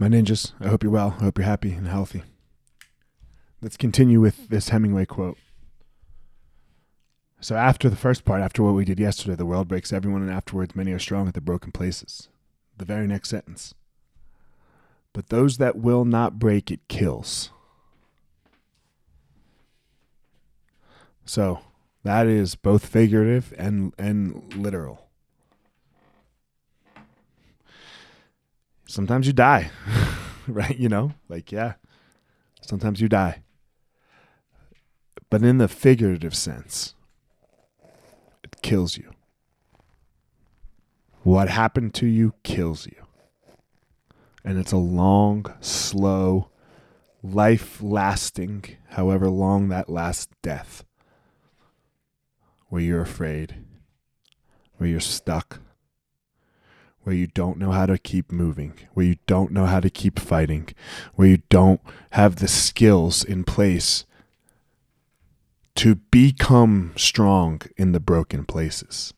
[0.00, 1.16] My ninjas, I hope you're well.
[1.18, 2.22] I hope you're happy and healthy.
[3.60, 5.36] Let's continue with this Hemingway quote.
[7.40, 10.30] So, after the first part, after what we did yesterday, the world breaks everyone, and
[10.30, 12.28] afterwards many are strong at the broken places.
[12.76, 13.74] The very next sentence.
[15.12, 17.50] But those that will not break, it kills.
[21.24, 21.60] So,
[22.04, 25.07] that is both figurative and, and literal.
[28.98, 29.70] Sometimes you die,
[30.48, 30.76] right?
[30.76, 31.74] You know, like, yeah,
[32.60, 33.44] sometimes you die.
[35.30, 36.96] But in the figurative sense,
[38.42, 39.12] it kills you.
[41.22, 43.00] What happened to you kills you.
[44.44, 46.50] And it's a long, slow,
[47.22, 50.82] life lasting, however long that lasts, death.
[52.66, 53.54] Where you're afraid,
[54.78, 55.60] where you're stuck,
[57.02, 60.18] where you don't know how to keep moving, where you don't know how to keep
[60.18, 60.68] fighting,
[61.14, 61.80] where you don't
[62.10, 64.04] have the skills in place
[65.76, 69.14] to become strong in the broken places.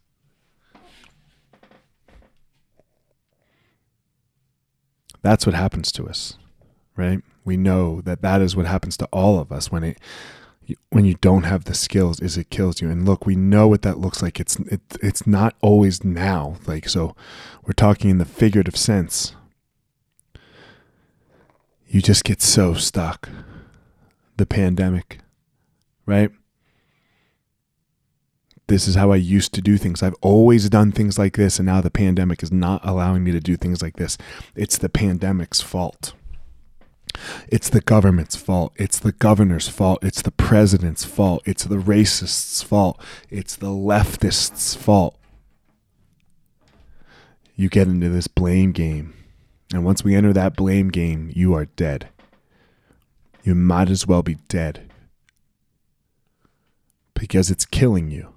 [5.23, 6.37] That's what happens to us,
[6.97, 7.21] right?
[7.45, 9.99] We know that that is what happens to all of us when it
[10.91, 13.83] when you don't have the skills is it kills you and look we know what
[13.83, 17.15] that looks like it's it, it's not always now like so
[17.65, 19.35] we're talking in the figurative sense
[21.89, 23.29] you just get so stuck
[24.37, 25.19] the pandemic
[26.07, 26.31] right
[28.71, 30.01] this is how I used to do things.
[30.01, 33.41] I've always done things like this, and now the pandemic is not allowing me to
[33.41, 34.17] do things like this.
[34.55, 36.15] It's the pandemic's fault.
[37.49, 38.73] It's the government's fault.
[38.77, 40.03] It's the governor's fault.
[40.03, 41.43] It's the president's fault.
[41.47, 43.01] It's the racists' fault.
[43.29, 45.17] It's the leftists' fault.
[47.57, 49.15] You get into this blame game.
[49.73, 52.09] And once we enter that blame game, you are dead.
[53.43, 54.91] You might as well be dead
[57.15, 58.33] because it's killing you.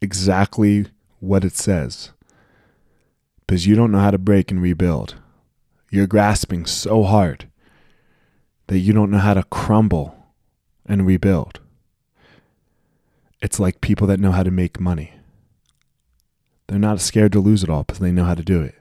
[0.00, 0.86] Exactly
[1.18, 2.12] what it says.
[3.40, 5.16] Because you don't know how to break and rebuild.
[5.90, 7.48] You're grasping so hard
[8.66, 10.14] that you don't know how to crumble
[10.86, 11.60] and rebuild.
[13.40, 15.14] It's like people that know how to make money.
[16.66, 18.74] They're not scared to lose it all because they know how to do it.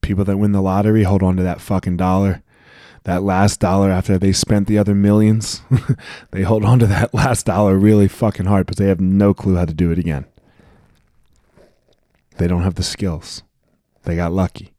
[0.00, 2.42] People that win the lottery hold on to that fucking dollar.
[3.04, 5.60] That last dollar after they spent the other millions,
[6.30, 9.56] they hold on to that last dollar really fucking hard because they have no clue
[9.56, 10.24] how to do it again.
[12.38, 13.42] They don't have the skills.
[14.04, 14.73] They got lucky.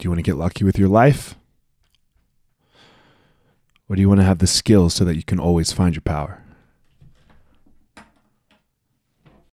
[0.00, 1.34] Do you want to get lucky with your life?
[3.86, 6.00] Or do you want to have the skills so that you can always find your
[6.00, 6.42] power?